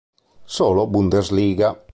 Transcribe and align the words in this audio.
Solo 0.55 0.87
Bundesliga. 0.87 1.69